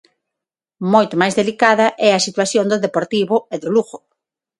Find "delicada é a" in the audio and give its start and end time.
1.41-2.23